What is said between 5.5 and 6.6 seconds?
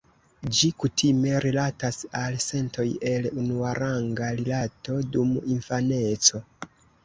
infaneco.